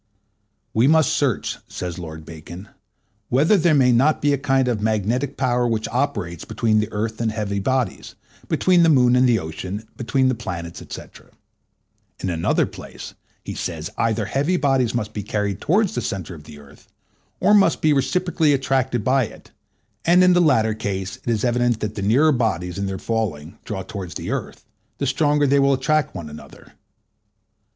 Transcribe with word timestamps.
We 0.73 0.87
must 0.87 1.13
search, 1.13 1.59
says 1.67 1.99
Lord 1.99 2.25
Bacon, 2.25 2.69
whether 3.29 3.55
there 3.55 3.75
may 3.75 3.91
not 3.91 4.19
be 4.19 4.33
a 4.33 4.37
kind 4.39 4.67
of 4.67 4.81
magnetic 4.81 5.37
power 5.37 5.67
which 5.67 5.87
operates 5.89 6.43
between 6.43 6.79
the 6.79 6.91
earth 6.91 7.21
and 7.21 7.31
heavy 7.31 7.59
bodies, 7.59 8.15
between 8.47 8.81
the 8.81 8.89
moon 8.89 9.15
and 9.15 9.29
the 9.29 9.37
ocean, 9.37 9.87
between 9.97 10.27
the 10.27 10.33
planets, 10.33 10.81
&c. 10.89 11.01
In 12.19 12.31
another 12.31 12.65
place 12.65 13.13
he 13.45 13.53
says, 13.53 13.91
either 13.95 14.25
heavy 14.25 14.57
bodies 14.57 14.95
must 14.95 15.13
be 15.13 15.21
carried 15.21 15.61
towards 15.61 15.93
the 15.93 16.01
centre 16.01 16.33
of 16.33 16.45
the 16.45 16.57
earth, 16.57 16.87
or 17.39 17.53
must 17.53 17.79
be 17.79 17.93
reciprocally 17.93 18.53
attracted 18.53 19.03
by 19.03 19.25
it; 19.25 19.51
and 20.03 20.23
in 20.23 20.33
the 20.33 20.41
latter 20.41 20.73
case 20.73 21.17
it 21.17 21.29
is 21.29 21.45
evident 21.45 21.79
that 21.79 21.93
the 21.93 22.01
nearer 22.01 22.31
bodies, 22.31 22.79
in 22.79 22.87
their 22.87 22.97
falling, 22.97 23.59
draw 23.65 23.83
towards 23.83 24.15
the 24.15 24.31
earth, 24.31 24.65
the 24.97 25.05
stronger 25.05 25.45
they 25.45 25.59
will 25.59 25.73
attract 25.73 26.15
one 26.15 26.27
another. 26.27 26.73